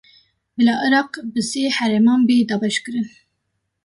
Bila 0.55 0.73
Iraq 0.87 1.11
bi 1.33 1.41
sê 1.49 1.63
herêman 1.77 2.21
bê 2.27 2.35
dabeşkirin 2.49 3.07